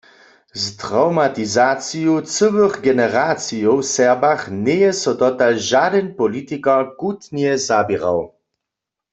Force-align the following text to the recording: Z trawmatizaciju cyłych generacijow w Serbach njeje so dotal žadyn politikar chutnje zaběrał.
Z 0.53 0.63
trawmatizaciju 0.81 2.15
cyłych 2.33 2.75
generacijow 2.87 3.77
w 3.81 3.89
Serbach 3.95 4.43
njeje 4.65 4.91
so 5.01 5.11
dotal 5.21 5.53
žadyn 5.71 6.07
politikar 6.21 6.83
chutnje 6.97 7.51
zaběrał. 7.67 8.19